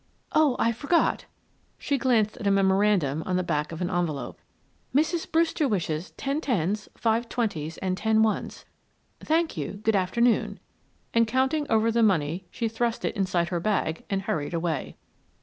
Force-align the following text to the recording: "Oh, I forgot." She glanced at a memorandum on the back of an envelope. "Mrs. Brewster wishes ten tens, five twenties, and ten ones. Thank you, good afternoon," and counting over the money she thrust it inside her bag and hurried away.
"Oh, 0.31 0.55
I 0.57 0.71
forgot." 0.71 1.25
She 1.77 1.99
glanced 1.99 2.35
at 2.37 2.47
a 2.47 2.49
memorandum 2.49 3.21
on 3.27 3.35
the 3.35 3.43
back 3.43 3.71
of 3.71 3.81
an 3.83 3.91
envelope. 3.91 4.39
"Mrs. 4.95 5.31
Brewster 5.31 5.67
wishes 5.67 6.09
ten 6.17 6.41
tens, 6.41 6.89
five 6.97 7.29
twenties, 7.29 7.77
and 7.77 7.95
ten 7.95 8.23
ones. 8.23 8.65
Thank 9.19 9.57
you, 9.57 9.73
good 9.83 9.95
afternoon," 9.95 10.59
and 11.13 11.27
counting 11.27 11.67
over 11.69 11.91
the 11.91 12.01
money 12.01 12.47
she 12.49 12.67
thrust 12.67 13.05
it 13.05 13.15
inside 13.15 13.49
her 13.49 13.59
bag 13.59 14.03
and 14.09 14.23
hurried 14.23 14.55
away. 14.55 14.97